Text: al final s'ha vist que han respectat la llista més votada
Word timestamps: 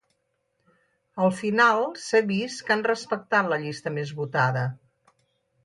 al 1.25 1.33
final 1.41 1.83
s'ha 2.05 2.23
vist 2.33 2.63
que 2.69 2.75
han 2.77 2.83
respectat 2.89 3.53
la 3.55 3.63
llista 3.67 3.95
més 3.99 4.15
votada 4.23 4.65